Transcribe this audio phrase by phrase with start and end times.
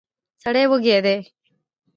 [0.43, 1.17] سړی وږی دی.